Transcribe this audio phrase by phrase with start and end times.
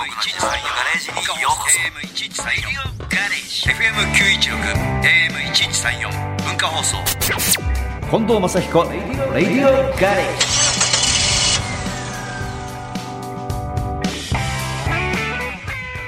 [0.00, 4.56] FM1134 ガレージにようこそ FM1134 ガレージ FM916
[6.08, 6.96] AM1134 文化放送
[8.10, 10.46] 近藤正彦レディオガレージ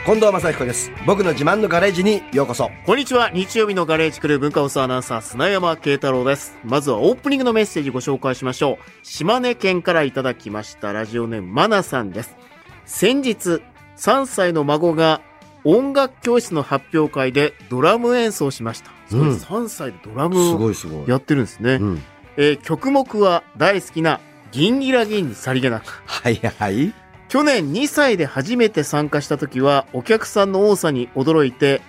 [0.06, 3.30] 近藤正彦です僕の自慢のガレージにようこそこんにちは。
[3.30, 6.56] 日曜日のガレージクルー文化放送アナウンサー、砂山慶太郎です。
[6.64, 8.84] まずはオープニングのメッセージご紹介しましょう。
[9.04, 12.34] 島根県からいただきましたラジオネームマナさんです。
[12.84, 13.62] 先日、
[13.96, 15.20] 3歳の孫が
[15.64, 18.90] 音楽教室の発表会でドラム演奏しました。
[19.12, 21.74] うん3歳でドラすムをごいすごいやってるんですね。
[21.74, 22.02] うん、
[22.36, 24.20] えー曲目は大好きな
[24.50, 26.02] 銀ギラ銀にさりげなく。
[26.06, 26.92] はいはい
[27.28, 31.80] 去年2歳で初めて参加した時はお客さんの多さに驚いて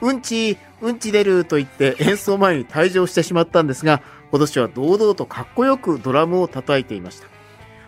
[0.00, 7.28] うんちうんち出ると言って演奏前に退場してしまったんですが今年は堂々とかっこよくドラムを叩いていました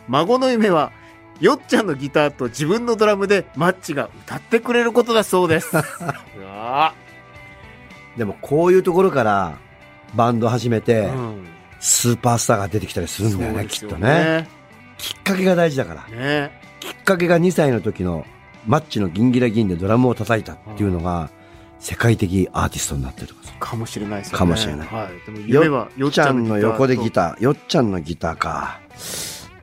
[0.09, 0.93] 孫の夢は
[1.41, 5.71] よっちゃんのギターと自分のドラムでマッチが歌ってくれることだそうです。
[5.77, 6.95] うわ
[8.17, 9.59] でもこういうところから
[10.15, 11.47] バンド始めて、ーうん。
[11.81, 14.49] スーパースターが出てきたりするんだよねそうですよきっとね。
[14.99, 16.17] きっかけが大事だから。
[16.17, 16.61] ね。
[16.81, 18.27] きっかけが2歳の時の
[18.67, 21.31] マッチのギンギラギンでドラムを叩いたっていうのが
[21.79, 23.53] 世界的アーティストになってるとかさ。
[23.61, 24.39] かもしれないですよね。
[24.39, 24.87] かもしれない。
[24.89, 27.43] はい、でも夢はよっちゃんの横でギーター。
[27.43, 28.81] よっちゃんのギターか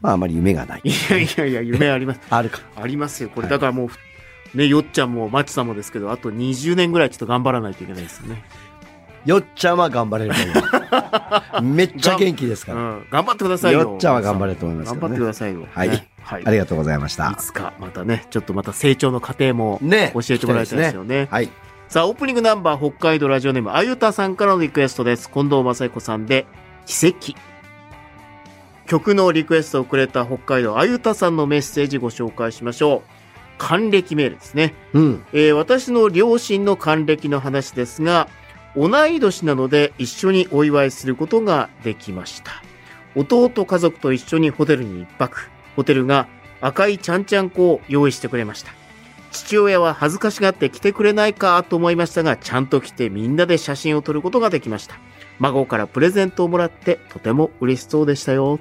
[0.06, 3.30] まああまり夢がないいやいやいや夢あります あるかありますよ。
[3.30, 3.89] これ、はいだからも
[4.53, 8.44] う、ね、よっちゃんも、まちさんもですけど、あと20年ぐらいちょっと頑張らないといけないですよね。
[9.26, 10.42] よっちゃんは頑張れると
[11.58, 13.06] 思う めっちゃ元気ですから、うん。
[13.09, 13.80] 頑張ってくださいよ。
[13.80, 15.66] よっちゃんは頑張れると思いますけ頑張ってくださいよ。
[15.73, 16.44] はいねはい。
[16.45, 21.28] ありがとうございましたいつか、またね、ちょっとまた成長の過程もね教えてもらいたいですよね。
[21.31, 21.50] はい
[21.88, 25.30] さあ、オープニングナンバー、北海道ラジオネーム、あゆたさんからのリクエストです。
[25.30, 26.48] 近藤正彦さんで、
[26.88, 27.55] 奇跡。
[28.86, 33.09] 曲のリクエストをくれた北海道あゆたさんのメッセージご紹介しましょう。
[33.58, 34.73] 還暦メールですね。
[34.94, 38.27] うんえー私の両親の還暦の話ですが、
[38.76, 42.52] 同い年なので一緒にお祝いすることができました。
[43.15, 45.49] 弟家族と一緒にホテルに一泊。
[45.76, 46.27] ホテルが
[46.61, 48.71] 赤いちゃんちゃんこを用意してくれました。
[49.31, 54.95] 父親は恥ずかしがって来てくれないかと思いましたが、ちゃんと来てみんなで写真を撮ることができました。
[55.39, 58.60] 孫からプレゼントをもらってとても嬉しそうでしたよ。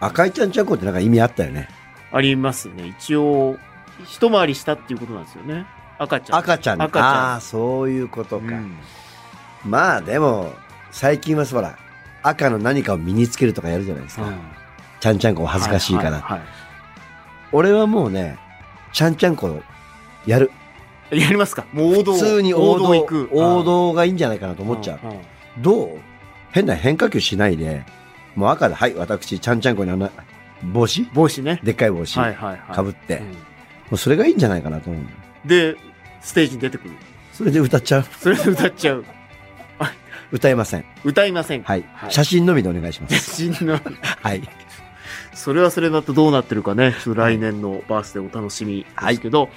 [0.00, 1.68] 赤いちゃんちゃんこってなんか意味あったよね。
[2.12, 2.86] ありますね。
[2.86, 3.56] 一応、
[4.04, 5.66] 一回りしたっていうことなんですよね。
[5.98, 6.38] 赤ちゃん。
[6.38, 6.82] 赤ちゃん。
[6.82, 7.08] 赤ちゃん。
[7.08, 8.76] ああそういうことか、うん。
[9.64, 10.52] まあでも
[10.90, 11.78] 最近はほら
[12.22, 14.38] 赤の何かを身につけるとかやるじゃないですか、うん。
[15.00, 16.40] ちゃんちゃんこ恥ずかしいから、はいはい
[17.52, 18.36] 俺はもうね
[18.92, 19.62] ちゃんちゃんこ
[20.26, 20.50] やる。
[21.10, 21.64] はいやりますか？
[21.72, 22.12] もう王道。
[22.14, 23.28] 普通に王道行く。
[23.32, 24.98] 王道がいいんじゃないかなと思っちゃう、
[25.62, 25.98] どう？
[26.50, 27.84] 変な変化球しないで
[28.36, 30.10] もう赤ではい私ちゃんちゃんこにあの
[30.72, 31.02] 帽子？
[31.12, 31.60] 帽子ね。
[31.64, 32.16] でっかい帽子。
[32.18, 32.74] はいはいはい。
[32.74, 33.32] かぶって、もうん。
[33.92, 35.48] うそれがいいんじゃないかなと思う。
[35.48, 35.76] で、
[36.20, 36.90] ステージに出てくる。
[37.32, 38.04] それで歌っちゃう？
[38.18, 39.04] それで歌っちゃう。
[40.32, 40.84] 歌えません。
[41.04, 41.62] 歌いません。
[41.62, 42.12] かはい、はい。
[42.12, 43.14] 写真のみでお願いします。
[43.16, 43.78] 写真の。
[44.22, 44.42] はい。
[45.34, 46.94] それはそれだとどうなってるかね。
[47.06, 49.50] 来年のバースでお楽しみですけど、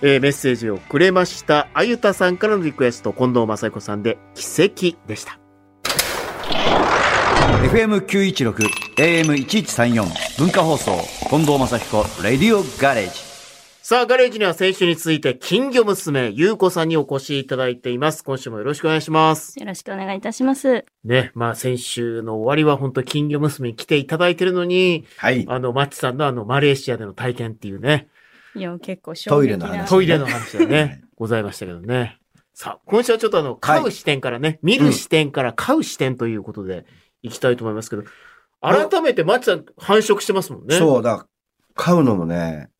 [0.00, 5.38] えーメッセージをくれました、あゆたさんからのリクエスト、近藤正彦さんで、奇跡でした。
[7.44, 8.54] FM916
[8.96, 10.92] AM1134 文化放送
[11.28, 13.18] 近藤正彦レディオガレージ
[13.82, 18.24] さあ、ガレージには先週に続いて、金魚娘、ゆうこさんにお越しいただいています。
[18.24, 19.60] 今週もよろしくお願いします。
[19.60, 20.86] よろしくお願いいたします。
[21.04, 28.08] ね、まあ先週の終わりは本当金魚娘に来ていただいてるのに、はいあの、マッチさんのあの、マレーシアでの体験っていうね、
[28.56, 32.18] いや、結構衝トイレの話トイレの話がはいね、ございましたけどね。
[32.56, 36.86] さあ、今週はちょっとあの、飼う視点からね、見る視点から飼う視点ということで、
[37.24, 38.04] いきたいと思いますけど、
[38.60, 40.76] 改めてマッチさん繁殖してますもんね。
[40.76, 41.26] そうだ
[41.74, 42.70] 買うのもね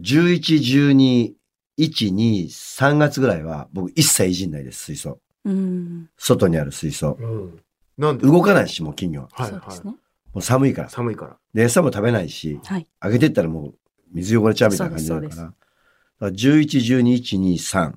[0.00, 1.32] 11、12、
[1.78, 5.20] 1、2、3月ぐらいは僕一切いじんないです、水槽。
[5.44, 6.10] うん。
[6.18, 7.16] 外にある水槽。
[7.18, 7.60] うん。
[7.96, 8.26] なんで？
[8.26, 9.28] 動かないし、もう金魚は。
[9.32, 9.60] はいはい。
[9.60, 9.90] そうですね。
[9.92, 9.98] も
[10.40, 10.88] う寒いから。
[10.90, 11.36] 寒いから。
[11.54, 12.86] で、餌も食べないし、はい。
[13.00, 13.74] あげてったらもう
[14.12, 15.42] 水汚れちゃうみたいな感じになるから。
[15.44, 15.54] だか
[16.20, 17.94] ら11、12、1、2、3。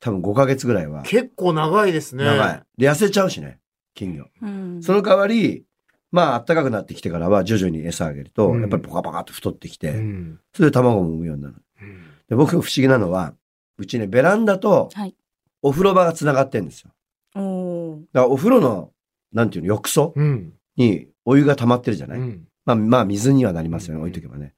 [0.00, 1.02] 多分5ヶ月ぐらいは。
[1.02, 2.24] 結構長いですね。
[2.24, 2.62] 長い。
[2.76, 3.58] で、痩せちゃうしね、
[3.96, 4.26] 金魚。
[4.42, 4.82] うん。
[4.82, 5.64] その代わり、
[6.12, 10.40] まあ、暖かくなってきてからは徐々に餌あげると、うんやっぱりポカポカっと太ってきて、うん。
[10.54, 11.54] それで卵も産むようになる。
[11.82, 13.34] うんで僕が不思議なのは、
[13.78, 15.14] うちね、ベランダとはい。
[15.62, 16.90] お風呂場が繋がってんですよ。
[17.34, 18.00] おー。
[18.12, 18.92] だからお風呂の、
[19.32, 20.52] なんていうの、浴槽うん。
[20.76, 22.48] にお湯が溜まってるじゃない、うん。
[22.64, 24.54] まあ、まあ、水にはなりますよね、うん置いとけばね。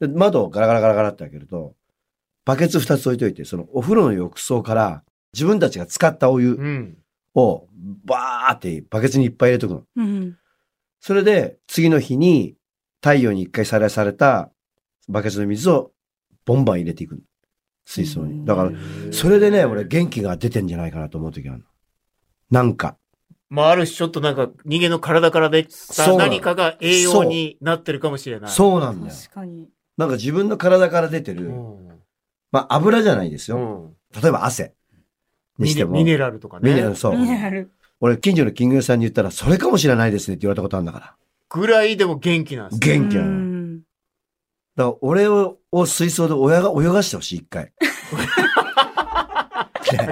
[0.00, 1.74] で窓をガラガラガラガラって開けると、
[2.44, 5.02] バケツ二つ置いといて、そのお風呂の浴槽から
[5.34, 6.98] 自分たちが使ったお湯うん。
[7.34, 7.68] を
[8.04, 9.84] バーってバケツにいっぱい入れとくの。
[9.96, 10.36] うん。
[11.00, 12.56] それで、次の日に
[13.00, 14.50] 太陽に一回さらされた
[15.08, 15.92] バケツの水を
[16.44, 17.20] ボンバン入れていく。
[17.84, 18.44] 水槽に。
[18.44, 18.72] だから、
[19.12, 21.68] それでね、俺元気が出てんじゃないかなと思う時があるの。
[22.50, 22.98] なんか。
[23.48, 28.50] まあ、ある種ちょっとなんか人間の体からできた何かが栄養になってるかもしれない。
[28.50, 29.14] そうなんだよ。
[29.14, 29.68] 確かに。
[29.96, 32.00] なんか自分の体から出てる、うん。
[32.52, 33.56] まあ油じゃないですよ。
[33.56, 33.60] う
[34.18, 34.20] ん。
[34.22, 34.74] 例えば汗
[35.58, 35.92] にしても。
[35.92, 36.68] ミネラルとかね。
[36.70, 37.16] ミネラル、そう。
[37.16, 37.70] ミネラル。
[38.00, 41.14] 俺、近所の金魚屋さんに言ったら、それかもしれないですねって言われたことあるんだから。
[41.50, 42.98] ぐらいでも元気なんですね。
[42.98, 43.28] 元気なの。
[43.28, 43.58] うん
[44.76, 47.72] だから、俺をを水槽で親が泳がしてほしい、一回。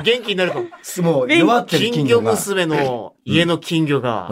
[0.03, 0.67] 元気になるかも。
[1.03, 4.29] もう弱ってる金魚金魚が娘の家の金魚が、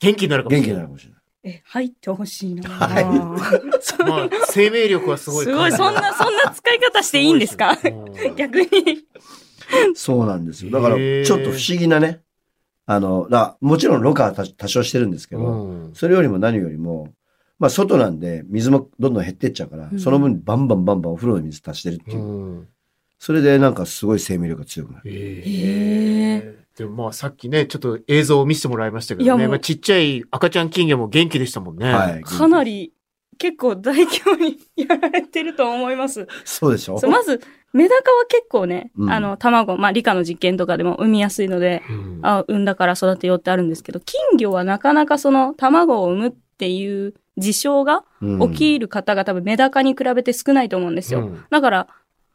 [0.00, 0.66] 元気になるかも元しれない。
[0.66, 1.20] 気になるかもしれない。
[1.44, 2.68] え、入ってほしいな。
[2.68, 3.04] はい
[4.04, 7.78] まあ、生命力はすごいすごい、そんな、そんな使い方していいんですか？
[8.36, 8.68] 逆に。
[9.94, 10.70] そうなんですよ。
[10.70, 12.20] だから、ちょっと不思議なね。
[12.86, 17.12] あの、だもちろんろ過は多多少してるんですけど、うんそれよりも何よりも、
[17.58, 22.18] まあ外なんで水もどんどん減ってっちゃうから、うんその分バンバンバンバンお風呂の水足してるっていう。
[22.20, 22.68] うん
[23.20, 25.10] それでなんかすごい生命力が強くなる。
[25.10, 31.92] へへでもまあさっきね、ちょっと映像を見せてもらいましたけどね、まあ、ちっちゃい赤ちゃん金魚も元気でしたもんね。
[31.92, 32.22] はい。
[32.22, 32.92] かなり、
[33.36, 36.28] 結構大規模にやられてると思います。
[36.44, 36.98] そうでしょ？
[37.00, 37.40] そうまず、
[37.72, 51.20] メダカは結構ね、うんあの、卵、まあ理科の実験とかでも産みやすいので、うんあ、産んだから育てようってあるんですけど、金魚はなかなかその卵を産むっていう事象がうん起きる方が多分メダカに比べて少ないと思うんですよ。
[51.20, 51.88] うんだから、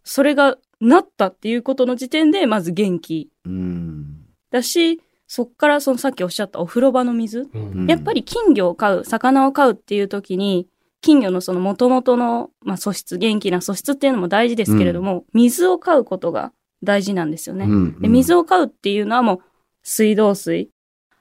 [0.04, 4.26] それがなったっていうことの時点で、まず元気うん。
[4.52, 7.50] だし、そっからそのさっきおっしゃったお風呂場の水。
[7.54, 10.68] うんやっぱり金魚を飼う、魚を飼うっていう時に、
[11.04, 17.66] 金魚のその元々の、まあ、素質、元気な素質っていうのも大事ですけれども、水を飼うことが大事なんですよね。
[17.66, 19.40] うんで水を飼うっていうのはもう
[19.84, 20.70] 水道水。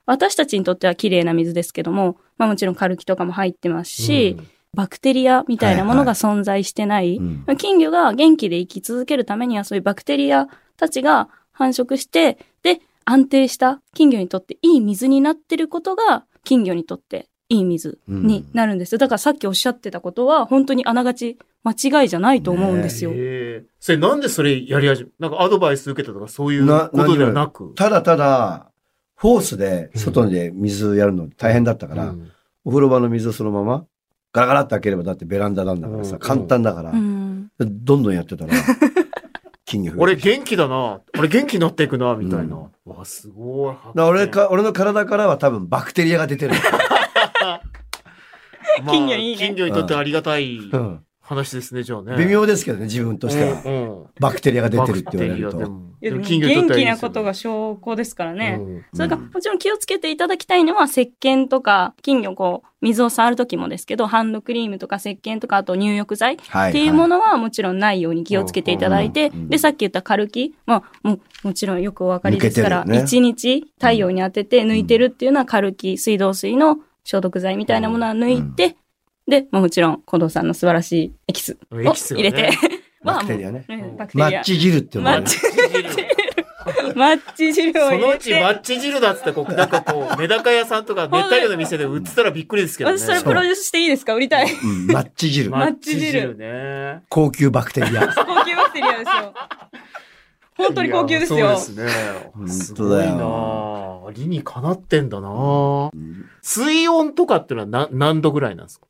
[0.07, 4.37] 私たちにとっては綺麗な水ですけども、まあもちろんカルキとかも入ってますし、
[4.73, 7.17] バクテリアみたいなものが存在してない。
[7.17, 10.47] うん金魚が元気で生き続けるためにはそういうバクテリア
[10.77, 18.99] たちが繁殖して、で、安定した金魚にとっていい水になってることが金魚にとっていい水になるんですよ。
[18.99, 23.11] だからさっきおっしゃってたことは本当にあながち間違いじゃないと思うんですよ。
[23.79, 27.75] それなんでそれやり始め、なんかアドバイス受けたとかそういうなことではなく？
[27.75, 28.71] ただただ、
[29.17, 32.31] ホースで外で水やるの大変だったから、うん
[32.65, 33.85] お風呂場の水をそのまま
[34.33, 37.51] ガラガラって開ければだってベランダなんだからさ、うん簡単だから、うん。
[37.59, 38.55] どんどんやってたら、
[39.65, 41.01] 金魚増え俺て元気だな。
[41.19, 42.57] 俺元気になっていくな、みたいな。
[42.57, 43.75] うんわ、すごい。
[43.75, 46.55] だから俺か、俺の体からは多分バクテリアが出てる。
[47.45, 47.55] ま
[48.87, 49.47] あ金魚いいね。
[49.47, 51.01] 金魚にとってありがたいうん。
[51.25, 52.17] 話ですね、じゃあね。
[52.17, 53.63] 微妙ですけどね、自分としては。
[53.65, 53.97] うん。
[53.97, 55.57] うんバクテリアが出てるって言われると。
[55.59, 55.93] バクテリアでも。
[56.03, 58.59] いやでもでも金魚にとって元気はいいですよなことが証拠ですからね。
[58.61, 58.85] うん。
[58.93, 73.05] それから、もちろん気をつけていただきたいのは、石鹸とか、金魚こう、水を触るときもですけど、ハンドクリームとか石鹸とか、あと入浴剤はっていうものはもちろんないように気をつけていただいて、うんうんで、さっき言ったカルキ、まあ、もう、もちろんよくお分かりですから、抜けてるよね。
[73.07, 78.77] 一、日太陽に当てて抜いてるっていうのはカルキ、水道水の消毒剤みたいなものは抜いて、
[79.27, 82.51] で、まあもちろん、近藤さんの素晴らしいエキスをエキスをね入れて、
[83.05, 83.65] バクテリアね。
[83.69, 84.31] うんバクテリア。
[84.31, 85.39] マッチ汁ってマッチ
[86.95, 88.17] マッチ汁をその入れて。
[88.17, 92.99] うちマッチ汁だっつって、こう、なんかこう、 メダカ屋さんとか熱帯魚の店で売ってたらびっくりですけどね。
[92.99, 94.15] 私それプロデュースしていいですか？
[94.15, 94.53] 売りたい。
[94.53, 95.51] うんマッチ汁。
[95.51, 97.03] マッチ汁ね。
[97.09, 98.07] 高級バクテリア。
[98.15, 99.35] 高級バクテリアですよ。
[100.57, 101.57] 本当に高級ですよ。
[101.57, 102.31] そうですね。
[102.35, 105.91] 本す当だよごいなあ理にかなってんだなあ
[106.43, 108.87] 水温とかってのは何何度ぐらいなんですか？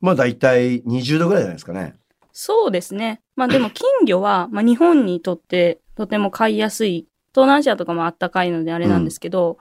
[0.00, 1.94] まあ大体20度ぐらいじゃないですかね。
[2.32, 3.20] そうですね。
[3.36, 7.06] まあでも金魚は、 まあ日本にとってとても飼いやすい。
[7.34, 9.58] 東南アジアとかもあったかいのであれなんですけど、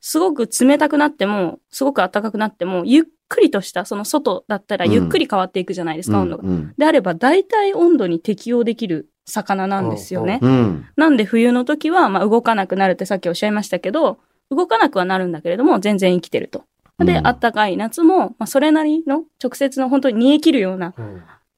[0.00, 6.44] すごく冷たくなっても、すごく暖かくなっても、ゆっくりとした、その外だったらゆっくり変わっていくじゃないですか、温度が。
[6.44, 10.38] うんであれば、大体温度に適応できる魚なんですよね。
[10.42, 10.50] うん。
[10.50, 10.86] うん。
[10.96, 14.18] なんで冬の時は、まあ動かなくなるってさっきおっしゃいましたけど、
[14.50, 16.64] 動かなくはなるんだけれども、全然生きてると。
[16.98, 20.94] で、うんあったかい夏も、まあそれなりの直接の本当に煮え切るような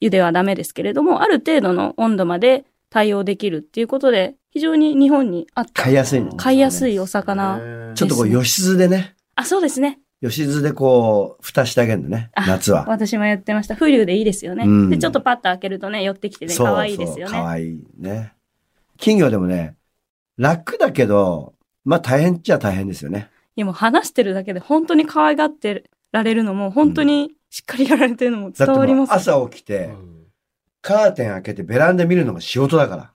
[0.00, 5.82] 湯ではダメですけれども、ある程度の温度まで対応できるっていうことで、非常に日本にあった。
[5.82, 6.34] 買いやすいの。
[6.36, 7.92] 飼いやすいお魚。
[7.94, 9.14] ちょっとこう、吉津でね。
[9.34, 9.98] あ、そうですね。
[10.22, 12.30] 吉津でこう、蓋してあげるのね。
[12.34, 12.86] あ夏は。
[12.88, 13.74] 私もやってました。
[13.74, 14.64] 風流でいいですよね。
[14.64, 17.32] うんで、ちょっとパッと開けるとね、寄ってきてね、可愛いですよね。
[17.32, 18.32] 可愛いね。
[18.98, 19.76] 金魚でもね、
[20.38, 21.54] 楽だけど、
[21.84, 23.30] まあ大変っちゃ大変ですよね。
[23.56, 29.12] いやもう話してるだけで本当に可愛がってられるのも、本当にしっかりやられてるのも伝わります。
[29.12, 29.90] 朝起きて、
[30.80, 33.12] カーテン開けてベランダ見るのが仕事だから。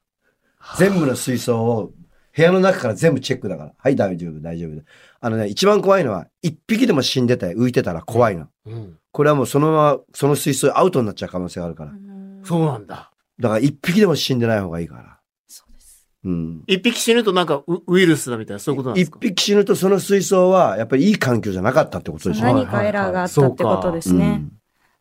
[0.78, 1.92] 全部の水槽を
[2.36, 3.74] 部屋の中から全部チェックだから。
[3.78, 4.82] はい、大丈夫、大丈夫。
[5.24, 8.48] あのね、一番怖いのは、一匹でも死んでたり浮いてたら怖いの。
[8.66, 11.92] うんこれはもうそのまま、その水槽アウトになっちゃう可能性があるから。
[11.92, 13.12] うんそうなんだ。
[13.40, 15.20] だから一匹でも死んでない方がいいから。
[15.48, 16.08] そうです。
[16.24, 16.64] うん。
[16.66, 22.46] 一匹死ぬとなんかウウイルスだみたいな、そういうことなんです一か匹死ぬとその水槽はやっぱりいい環境じゃなかったってことでしょ？
[22.46, 24.26] 何かエラーがあったってことですね。
[24.26, 24.52] うん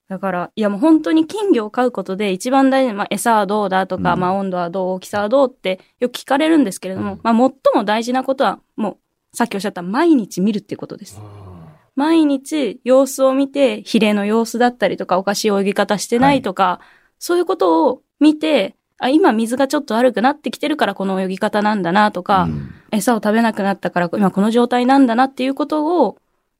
[0.09, 8.97] だから、いやもう本当に金魚を飼うことで一番大事な、まあ、餌はどうだとか、うんまあ温度はどう、大きさはどうってよく聞かれるんですけれども、うんまあ最も大事なことは、もう、
[9.33, 11.21] さっきおっしゃった毎日見るっていうことです。
[11.97, 16.81] 毎日様子を見て、ヒレの様子だったりとか、おかしい泳ぎ方してないとか、
[17.19, 22.75] そういうことを見て、あ、今水がちょっと悪くなってきてるからこの泳ぎ方なんだなとか、うん。
[22.93, 26.19] 餌を食べなくなったから今この状態なんだなっていうことを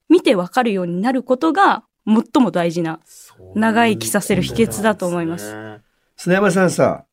[0.09, 3.01] 見てわかるようになることが最も大事な
[3.55, 5.55] 長生きさせる秘訣だと思います。
[5.55, 5.81] は
[6.17, 7.05] 砂山さんさ、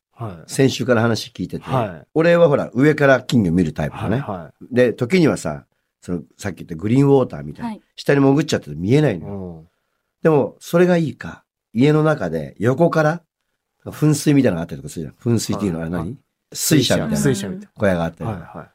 [0.46, 0.50] い。
[0.50, 4.18] 先週から話聞いてて、はい俺はほら、上から金魚見るタイプだね。
[4.18, 5.66] はで、時にはさ、
[6.00, 9.18] その、さっき言ったグリーンウォーターみたいな、はい下に潜っちゃって見えないい。
[9.18, 9.34] のよ。
[9.34, 9.68] うん
[10.20, 11.44] でも、それがいいか。
[11.72, 13.22] 家の中で横から、
[13.86, 15.34] 噴水みたいなのがあったりとかするじゃん。
[15.34, 16.16] 噴水っていうのは何、はい
[16.52, 18.36] 水車みたいな水車みたい小屋があったり、な。
[18.36, 18.70] はいはい。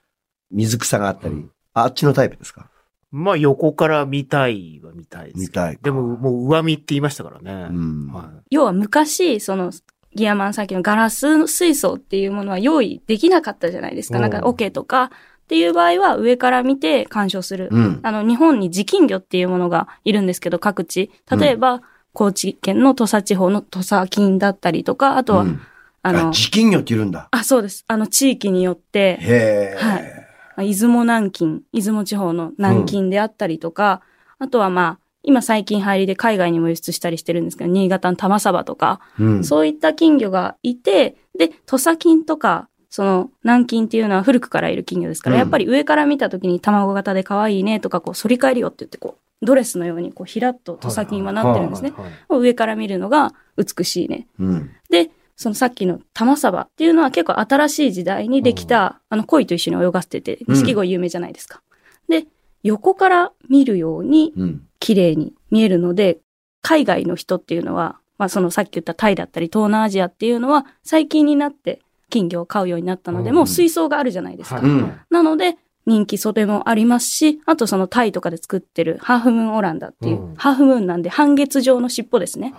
[0.51, 2.69] 水草があったり、うんあっちのタイプですか？
[3.11, 5.39] まあ横から見たいは見たいです。
[5.39, 7.67] 見たいかでももう上見って言いましたからね。
[7.71, 8.07] うん。
[8.13, 9.71] は要は昔、その、
[10.15, 14.17] ギアマンさっきのガラス水槽っていうものは用意できなかったじゃないですか。
[14.17, 15.09] うんなんか、オケとかっ
[15.47, 17.69] ていう場合は上から見て鑑賞する。
[17.71, 17.99] うん。
[18.03, 21.11] あの、日本に地金魚っていうものがいるんですけど、各地。
[21.29, 21.81] 例えば、
[22.13, 25.61] 高知県の土佐地方の土佐金だったりとか、あとは、うん
[26.05, 27.29] あの、地金魚っているんだ。
[27.31, 27.85] あ、そうです。
[27.87, 29.77] あの、地域によって、へえ。
[29.79, 30.23] はい
[30.55, 34.01] まあ出雲南京、出雲地方の南京であったりとか、
[34.39, 39.43] あとはまあ、今最近入りで海外にも輸出したりしてるんですけど、新潟の玉サバとか、うん。
[39.43, 51.93] そういった金魚がいて、で、土佐金とか、その、南京っていうのは古くからいる金魚ですから、うんやっぱり上から見た時に卵型で可愛いねとか、こう、反り返るよって言って、こう、ドレスのように、こう、ひらっと土佐金はなってるんですね。
[52.29, 54.27] 上から見るのが美しいね。
[54.39, 54.71] うん。
[54.89, 61.61] で、そのさっきの玉サバっていうのは結構新しい時代にできた、あの鯉と一緒に泳がせてて、うん錦鯉有名じゃないですか。
[62.07, 62.25] で、
[62.63, 64.67] 横から見るようにうん。
[64.79, 66.19] 綺麗に見えるので、
[66.61, 71.79] 海外の人っていうのは、まあそのさっき言ったタイだったり東南アジアっていうのは最近になって
[72.09, 74.61] 金魚を飼うようになったので、うんもう水槽があるじゃないですか。
[75.09, 82.53] なので、人気袖もありますし、あとそのタイとかで作ってるハーフムーンオランダっていう、うんハーフムーンなんで半月状の尻尾ですね。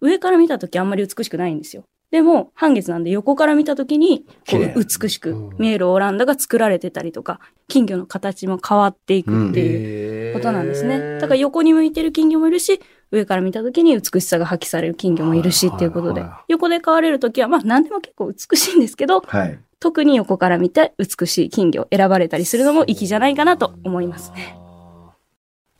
[0.00, 1.84] 上から見たときあんまり美しくないんですよ。
[2.10, 7.38] でも、半月なんで横から見たときに、美しく見えるオランダが作られてたりとか、
[7.68, 11.18] 金魚の形も変わっていくっていうことなんですね。
[11.20, 12.80] だから横に向いてる金魚もいるし、
[13.12, 19.58] 上から見たときに美しさが発揮される金魚もいるしっていうことではいはいはい、横で飼われるときは、まあ何でも結構美しいんですけど、はい。
[19.78, 24.56] 特に横から見て美しい金魚を選ばれたりするのも粋じゃないかなと思いますね。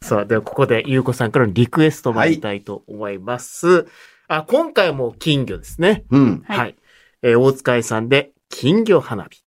[0.01, 3.87] さあ、ではここでゆうこさんからのリクエスト参りたいと思います。
[4.33, 6.05] あ、今回も金魚ですね。
[6.09, 6.43] うん。
[6.47, 6.77] はいはい。
[7.23, 9.43] えー大塚愛さんで金魚花火。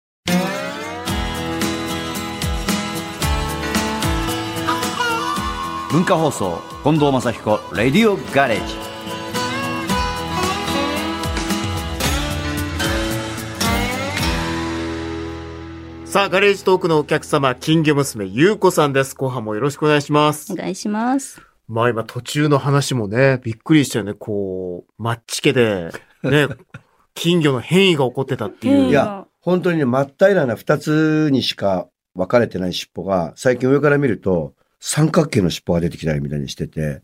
[5.90, 8.75] 文化放送近藤正彦レディオガレージ
[16.04, 19.14] さあ、ガレージトークのお客様、金魚娘ゆうこさんです。
[19.14, 20.56] 後半もよろしくお願いしますお。
[20.56, 21.48] 願いします。
[21.68, 24.14] まあ今途中の話もね、びっくりしたよね。
[24.14, 25.92] こう、マッチ家で、
[26.25, 26.48] ね、
[27.14, 28.88] 金魚の変異が起こってたっていう。
[28.88, 37.02] いや、本当にね、真っ平らな二つにしか分かれてない尻尾が、最近上から見ると、三角形の尻尾が出てきたりみたいにしてて、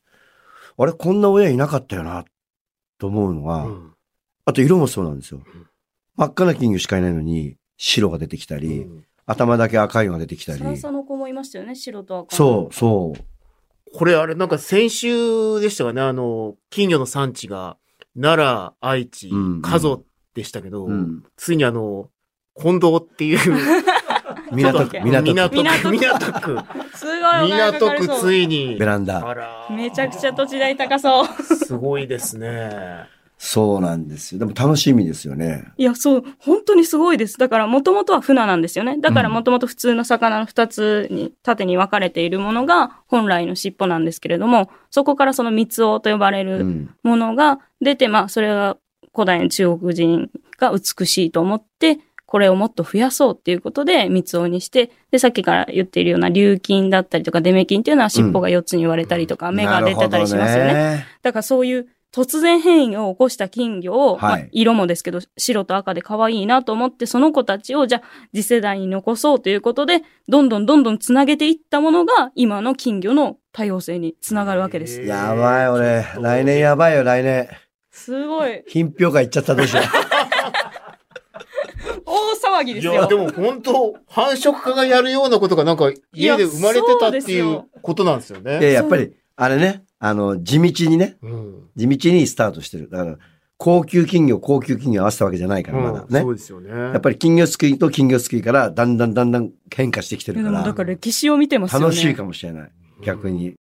[0.78, 2.24] あれ、こんな親いなかったよな、
[2.98, 3.90] と思うのは、うん
[4.46, 5.44] あと色もそうなんですよん。
[6.16, 10.58] 真っ赤な金魚しかいないのに、白が出てきたり、うん頭だけ赤いのが出てきたり。
[10.58, 12.36] サンサの子もいましたよね、白と赤の。
[12.36, 13.33] そう、そう。
[13.94, 17.76] これあれなんか先週でしたかね、あの、金魚の産地が
[18.20, 20.00] 奈良、愛知うん、加須
[20.34, 21.22] でしたけど、うん。
[21.36, 22.10] ついにあの、
[22.60, 23.38] 近藤っていう、
[24.50, 25.92] 港区、港港区、区、港区。
[25.92, 26.58] 港区、
[26.96, 28.74] すごい港区ついに。
[28.76, 29.68] ベ、ランダ。
[29.70, 31.26] めちゃくちゃ土地代高そう。
[31.54, 33.08] すごいですね。
[33.46, 34.38] そうなんですよ。
[34.38, 35.64] でも楽しみですよね。
[35.76, 37.36] いや、そう、本当にすごいです。
[37.36, 38.96] だから、もともとは船なんですよね。
[38.98, 46.90] だから、もともと普通の魚の二つに、縦に分かれているものが、本来の尻尾なんですけれども、そこからその三つ尾と呼ばれうるん。
[47.02, 48.78] ものが出て、まあ、それが
[49.14, 60.72] 古代の中国人が美しいと思って、これをもっと増やそうっていうことで、三つ尾にして、で、さっきから言っているような竜金だったりとか、デメ金っていうのは尻尾が四つに割れたりとか、目が出てたりしますよね。
[60.72, 61.06] ね。
[61.22, 68.02] だからそういう突然変異を起こした金魚を、はいまあ色もですけど、白と赤で可愛いなと思って、その子たちをじゃあ
[68.32, 75.02] 次世代に残そうということで、どんどんどんどんつなげていったものが、今の金魚の多様性につながるわけです。
[75.02, 76.06] やばい、俺。
[76.20, 77.48] 来年やばいよ、来年。
[77.90, 78.62] すごい。
[78.68, 79.84] 品評会行っちゃったどうしよう。
[82.54, 82.92] 騒ぎですよ。
[82.92, 88.72] いや、でも本当繁殖家がやるようなことがなんか家で生まれてたっていうことなんですよいや、ね。
[88.72, 91.68] やっぱり、あれね、あの、地道にね、うん。
[91.76, 92.90] 地道にスタートしてる。
[92.90, 93.18] だから、
[93.56, 96.20] 高級金魚、高級金魚合わせたわけじゃないから、まだね。
[96.20, 96.70] そうですよね。
[96.70, 101.86] やっぱり金魚すくいと金魚すくいから、だんだんだんだん変化してきてるから、だから歴史を見てますよね。
[101.86, 102.70] 楽しいかもしれない。
[103.02, 103.54] 逆に。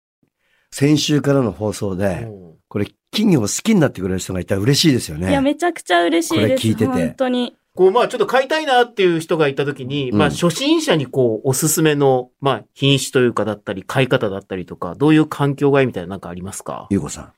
[0.72, 5.30] 先週からの放送で、うんこれ、金魚を好きになってくれる人がいたら嬉しいですよね。
[5.30, 6.64] いや、めちゃくちゃ嬉しいです。
[6.64, 7.58] これ聞いてて本当に。
[7.76, 16.88] こう、まあちょっと買いたいなっていう人がいたときに、うんまあ初心者にこう、おすすめの、まあ品種というかだったり、買い方だったりとか、どういう環境がいいみたいななんかありますか？
[16.90, 17.34] ゆうこさ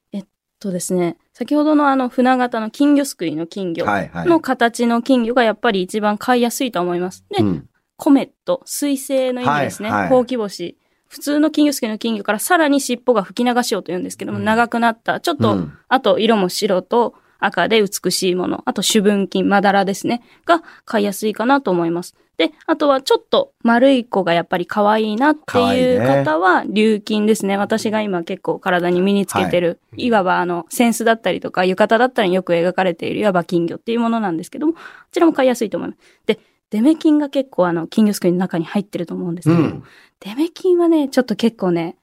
[0.61, 1.17] そうですね。
[1.33, 3.73] 先ほどのあの、船型の金魚すくいの金ん。
[3.73, 4.27] 魚はいはい。
[4.27, 7.25] の形の金魚がやっぱり一番飼いやすいと思います。
[7.29, 9.91] で、うんコメット、水星の意味ですね。
[9.91, 10.77] はいはいほうき星。
[11.07, 15.19] 普通の金魚すくいの金魚からさらに尻尾が吹き流しようと言うんですけども、うん長くなった。
[15.19, 17.13] ちょっと、うんあと色も白と
[17.45, 18.61] 赤で美しいもの。
[18.65, 20.21] あと主文金、まだらですね。
[20.45, 22.15] が飼いやすいかなと思います。
[22.37, 27.57] で、あとはちょっと丸い子がやっぱり可愛いなっていいうね方は、琉金ですね。
[27.57, 34.79] 私が今結構体に身につけてる、い、わばあの、センスだったりとか浴衣だったりによく描かれているいわば金魚っていうものなんですけども、こ
[35.11, 35.99] ちらも飼いやすいと思います。
[36.25, 36.39] で、
[36.71, 39.83] デメキンが結構あの、金魚すくいの中に入ってると思うんですけど、うん。
[40.21, 41.97] デメキンはね、ちょっと結構ね、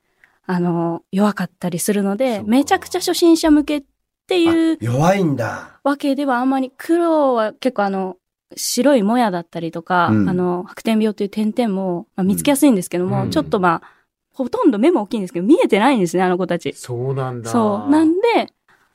[0.47, 3.82] あの、弱かったりするのでめちゃくちゃ初心者向け
[4.30, 5.80] っていうあ弱いんだ。
[5.82, 8.16] わけではあんまり、黒は結構あの、
[8.56, 13.88] 白いもやだったりとか、うんあの、白点病という点々も、まあ、見つけやすいんですけども、うんちょっとまあ、
[14.32, 16.72] ほとんど目も大きいんですけど、見えてないんですね、あの子たち。
[16.75, 17.50] そうなんだ。
[17.50, 17.90] そう。
[17.90, 18.52] なんで、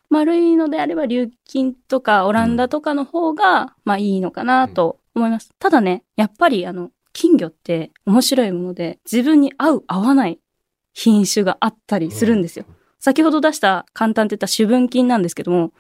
[0.09, 5.49] 丸いのであれば、琉金とかオランダとかの方が、まあいいのかなと思います。
[5.59, 10.39] ただね、やっぱりあの、金魚って面白いもので、自分に合う合わない
[10.93, 12.65] 品種があったりするんですよ。
[13.05, 15.73] 先ほど出した簡単って言った主文金なんですけども、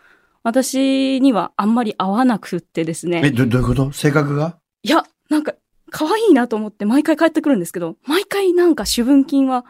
[0.43, 3.31] 私にはあんまり合わなくってですえ、ね。
[3.31, 3.91] ど、どういうこと？
[3.93, 4.59] 性格が？
[4.83, 5.55] いや、なんか、
[5.89, 9.65] 可愛いなと思って毎回帰ってくるんですけど、毎回なんか主文金は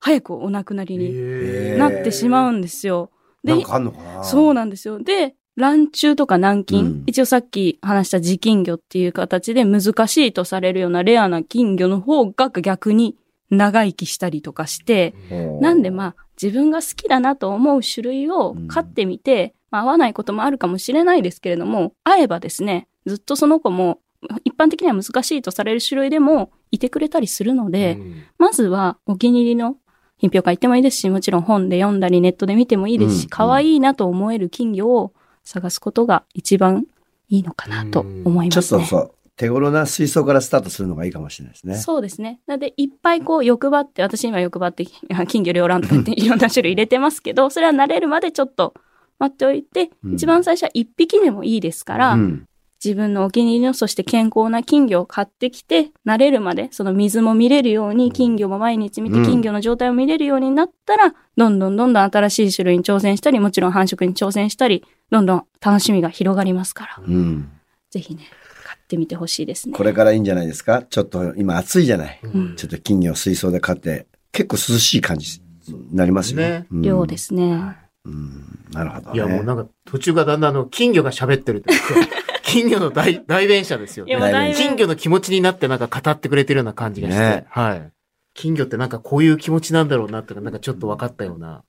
[0.00, 3.10] 早くお亡くなりになってしまうんですよ。
[3.44, 4.24] でなんかあんのかな？
[4.24, 4.98] そうなんですよ。
[4.98, 13.14] で、卵中とか軟金、うん一応さっき話した地金魚っていう形で難しいとされるようなレアな金魚の方が逆に
[13.50, 15.14] 長生きしたりとかして、
[15.60, 24.00] なんでまあ自分が好きだなと思う種類を飼ってみて、まあ合わないこともあるかもしれないですけれども、会えばですね、ずっとその子も
[24.44, 28.24] 一般的には難しいとされる種類でもいてくれたりするので、うん。
[28.38, 29.76] まずはお気に入りの
[30.18, 35.12] 品評会行ってもいいですし、もちろん本で読んだりネットで見てもいいですうんし、可愛いなと思える金魚を
[35.44, 36.86] 探すことが一番
[37.28, 38.82] いいのかなと思いちょますね。
[38.82, 41.76] っとそう、手頃な水槽からスタートするのがいいかもしれないですね。
[41.76, 42.40] そうですね。
[42.46, 44.86] なので、いっぱいこう欲張って、私今欲張って、
[45.26, 48.74] 金魚両卵とかっていろんな種類入れてますけど、それは慣れるまでちょっと
[49.18, 52.46] 待っておいて、うん一番最初は一匹でもいいですから、うん。
[52.84, 67.48] 自分のお気に入りの、そして健康な金魚を買ってきて、慣れるまで、その水も見れるように、金魚も毎日見て、うん金魚の状態を見れるようになったら、どんどんどんどん新しい種類に挑戦したり、もちろん繁殖に挑戦したり、どんどん楽しみが広がりますから、うん。
[67.90, 68.43] ぜひね、買
[68.84, 69.74] ってみてほしいですね。
[69.74, 70.82] これからいいんじゃないですか？
[70.82, 72.20] ちょっと今暑いじゃない。
[72.22, 76.38] うんちょっと金魚を水槽で飼って、結構涼しい感じになりますよ。
[76.38, 77.16] ねうん量で。
[77.16, 77.76] すね。
[78.04, 78.66] うん。
[78.72, 79.16] なるほど、ね。
[79.16, 81.84] いや、もうなんか途中がだんだんあの、金魚が喋ってるというか、
[82.44, 84.14] 金魚の代代弁者ですよね
[84.54, 87.90] 金魚の気持ちになってなんか語ってくれてるような感じがして、ねはい。
[88.34, 91.62] 金魚ってなんかこういう気持ちなんだろうなってなんかちょっと分かったような。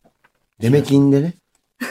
[0.59, 1.35] デメキンでね。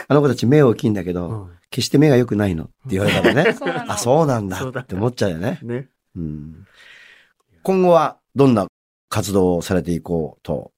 [0.07, 3.51] あの子たち目大きいんだけど、うん決して目が良くないのって言われたらね。
[3.59, 5.59] そうなんだあ、そうなんだって思っちゃうよね。
[5.61, 5.89] ね。
[6.15, 6.65] うん。
[7.63, 8.67] 今後はどんな
[9.09, 10.71] 活動をされていこうと。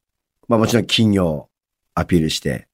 [0.47, 1.49] まあもちろん金魚を
[1.93, 2.67] アピールして。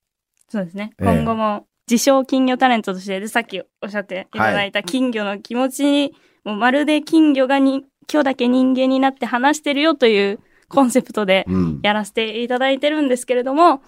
[0.47, 0.93] そうですね。
[0.99, 6.13] ええ今後も、自称金魚タレントとして、で、さっきおっしゃっていただいた金魚の気持ちに、
[6.45, 11.79] もうまるで金魚がに、今日だけ人間になって話してるよというコンセプトでうん。
[11.83, 13.81] やらせていただいてるんですけれども、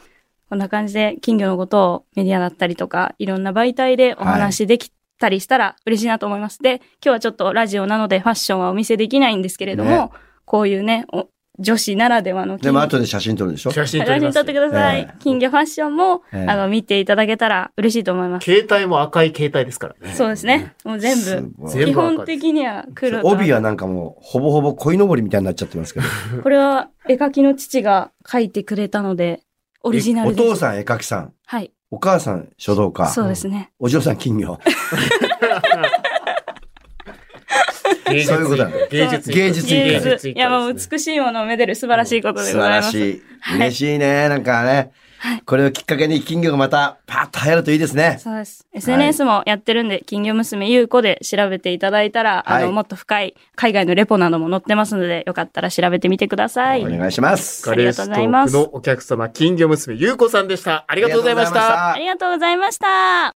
[0.49, 6.59] こんな感じで金魚のことをメディアだったりとか、いろんな媒体でお話できたりしたら嬉しいなと思います。
[6.61, 10.09] で、今日はちょっとラジオなのでファッションはお見せできないんですけれども、ね
[10.45, 11.27] こういうね、お
[11.57, 13.71] 女子ならではの金でも魚後で写真撮るでしょ？
[13.71, 14.99] 写真撮写真撮ってください。
[14.99, 18.45] ええ金魚ファッションも、ええあの、見ていただけたら嬉しいと思います。
[18.45, 20.13] 携帯も赤い携帯ですからね。
[20.13, 20.75] そうですね。
[20.83, 21.71] もう全す部。
[21.71, 23.27] 基本的には黒と。
[23.27, 26.05] 帯はなんかもう、ほぼほぼ鯉のぼりみたいになっちゃってますけど。
[26.43, 29.41] これは絵描きの父が描いてくれたので、
[29.85, 30.49] オリジナおルです。
[30.49, 31.33] 父さん絵描きさん。
[31.45, 31.71] はい。
[31.91, 33.07] お母さん書道家。
[33.07, 33.71] そうですね。
[33.77, 34.59] お嬢さん金魚。
[38.09, 40.29] 芸術そういうことだね芸術芸術芸術。
[40.29, 42.91] いや、もう美しいものをめでる素晴らしいことで素ございます。
[42.93, 43.57] 晴らしい。
[43.57, 44.27] 嬉しいね。
[44.27, 44.91] なんかね。
[45.45, 48.17] これをきっかけに金魚がまたパッと流行るといいですね。
[48.19, 48.65] そうです。
[48.73, 56.85] SNS もやってるんで、金魚娘ゆうこで調べていただいたら、あの、はいもっと深い海外のレポなども載ってますので、よかったら調べてみてください。
[56.85, 57.69] お願いします。
[57.69, 60.85] ありがとうございますのお客様、金魚娘ゆうこさんでした。
[60.87, 61.93] ありがとうございました。
[61.93, 63.35] ありがとうございました。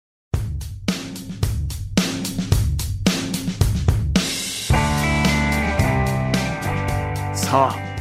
[7.36, 7.94] さあ、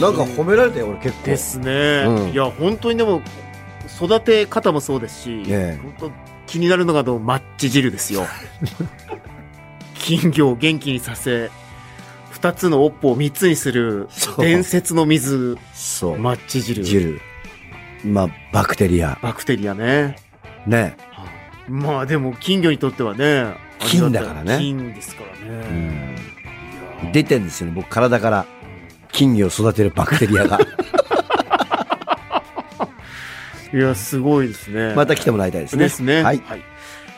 [0.00, 1.26] なんか褒められたよ、俺結構。
[1.26, 2.04] ですね。
[2.06, 3.22] うんいや、本当にでも、
[4.02, 6.12] 育て方もそうですし、ええ本当
[6.46, 8.26] 気になるのがあのマッチ汁ですよ。
[9.94, 11.50] 金魚を元気にさせ、
[12.30, 16.18] 二つの尾っぽを三つにする伝説の水、そう。
[16.18, 16.84] マッチ汁。
[16.84, 17.20] 汁。
[18.04, 19.18] まあ、バクテリア。
[19.22, 20.16] バクテリアね。
[20.66, 20.96] ね。
[21.68, 25.66] まあでも金魚にとってはね、金だからね金ですからうね。
[27.08, 27.12] ん。
[27.12, 28.46] 出てんですよね、僕体から。
[29.12, 30.58] 金魚を育てるバクテリアが。
[33.72, 34.94] いや、すごいですね。
[34.94, 35.84] また来てもらいたいですね。
[35.84, 36.22] ですね。
[36.22, 36.42] はい。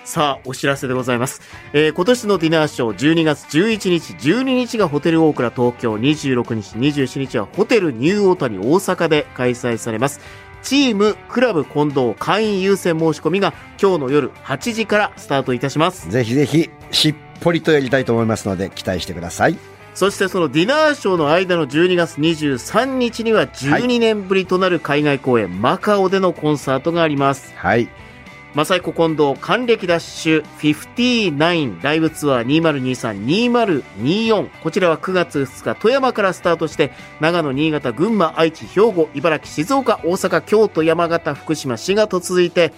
[0.04, 1.40] さあ、お知らせでございます。
[1.72, 10.20] えー今年のディナーショー12月11日、12日がホテルオークラ東京、26日、27日はホテルニューオータニ大阪で開催されます。
[10.62, 16.10] チームクラブ近藤会員優先申し込みが今日の夜8時からスタートいたします。
[16.10, 19.56] ぜひぜひ、しっぽりとやりたいと思いますので、期待してください。
[19.94, 27.54] そしてそのディナーショーの間の12月23日には12年ぶりとなる海外公演、マカオでのコンサートがあります。
[27.56, 27.88] はい。
[28.54, 32.46] マサイコ近藤還暦ダッシュ59ライブツアー
[33.96, 42.72] 2023-2024こちらは9月2日富山からスタートして長野、新潟、群馬、愛知、兵庫、茨城、静岡、大阪、京都、山形、福島、滋賀と続いて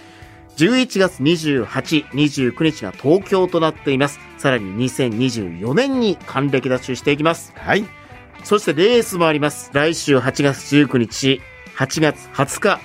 [0.57, 4.19] 11月28、29日が東京となっています。
[4.39, 7.53] さらに2024年に還暦ダッシュしていきます。
[7.55, 7.85] はい。
[8.43, 9.69] そしてレースもあります。
[9.73, 11.41] 来週8月19日、
[11.75, 12.79] 8月20日、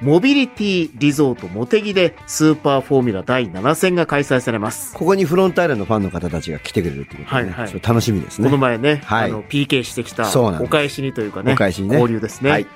[0.00, 4.94] モビリティリゾートモテギでスーパーフォーミュラ第7戦が開催されます。
[4.94, 8.46] ここにフロンターレのファンの方たちが来てくれるってことで、ね、はいはい楽しみですね。
[8.46, 10.28] この前ね、はいあの PK してきた
[10.60, 12.50] お返しにというかね、お返しにね交流ですね。
[12.50, 12.66] はい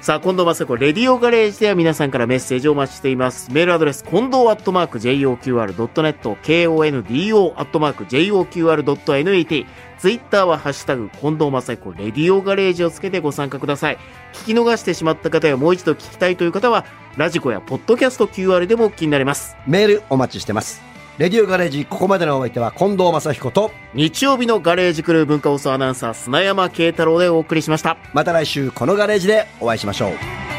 [0.00, 3.50] さあ、近藤正子、レディオガレージでは皆さんからメッセージをお待ちしています。
[3.50, 9.66] メールアドレス、近藤アットマーク JOQR.net、KONDO アットマーク JOQR.net、
[9.98, 13.98] ツイッターはハッシュタグ、近藤正子、レディオガレージをつけてご参加ください。
[14.32, 16.84] 聞き逃してしまった方やもう一度聞きたいという方は、
[17.16, 19.56] ラジコやポッドキャスト QR でもお聞きになれます。
[19.66, 20.95] メールお待ちしてます。
[21.18, 27.96] レディオガレージ、ここまでのお相手は近藤正彦と、日曜日のガレージクルー文化放送アナウンサー、砂山慶太郎でお送りしました。
[28.12, 30.55] また来週このガレージでお会いしましょう。